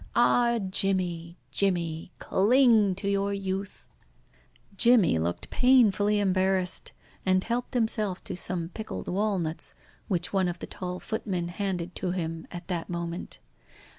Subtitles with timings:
[0.15, 2.11] Ah, Jimmy, Jimmy!
[2.17, 3.85] cling to your youth!"
[4.75, 6.91] Jimmy looked painfully embarrassed,
[7.23, 9.75] and helped himself to some pickled walnuts
[10.07, 13.37] which one of the tall footmen handed to him at that moment.